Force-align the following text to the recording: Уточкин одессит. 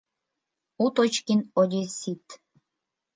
Уточкин 0.83 1.39
одессит. 1.61 2.25